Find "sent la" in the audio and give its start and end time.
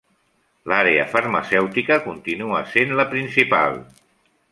2.71-3.07